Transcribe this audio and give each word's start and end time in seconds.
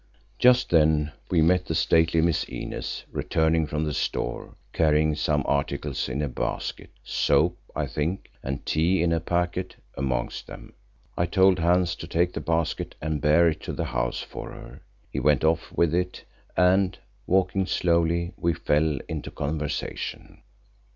Just 0.39 0.71
then 0.71 1.11
we 1.29 1.43
met 1.43 1.67
the 1.67 1.75
stately 1.75 2.21
Miss 2.21 2.43
Inez 2.45 3.03
returning 3.11 3.67
from 3.67 3.83
the 3.85 3.93
store, 3.93 4.55
carrying 4.73 5.13
some 5.13 5.43
articles 5.45 6.09
in 6.09 6.23
a 6.23 6.27
basket, 6.27 6.89
soap, 7.03 7.59
I 7.75 7.85
think, 7.85 8.31
and 8.41 8.65
tea 8.65 9.03
in 9.03 9.13
a 9.13 9.19
packet, 9.19 9.75
amongst 9.95 10.47
them. 10.47 10.73
I 11.15 11.27
told 11.27 11.59
Hans 11.59 11.95
to 11.97 12.07
take 12.07 12.33
the 12.33 12.41
basket 12.41 12.95
and 12.99 13.21
bear 13.21 13.47
it 13.49 13.61
to 13.61 13.73
the 13.73 13.85
house 13.85 14.21
for 14.23 14.51
her. 14.53 14.81
He 15.11 15.19
went 15.19 15.43
off 15.43 15.71
with 15.71 15.93
it 15.93 16.23
and, 16.57 16.97
walking 17.27 17.67
slowly, 17.67 18.33
we 18.37 18.53
fell 18.55 18.97
into 19.07 19.29
conversation. 19.29 20.41